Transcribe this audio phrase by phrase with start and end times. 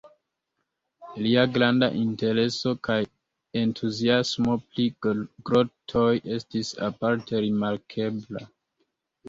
[1.25, 2.97] Lia granda intereso kaj
[3.61, 6.09] entuziasmo pri grotoj
[6.41, 8.47] estis aparte rimarkebla.